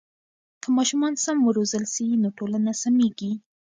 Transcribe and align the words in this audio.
که 0.61 0.69
ماشومان 0.77 1.13
سم 1.23 1.37
و 1.43 1.53
روزل 1.57 1.83
سي 1.93 2.07
نو 2.21 2.29
ټولنه 2.37 2.71
سمیږي. 2.83 3.31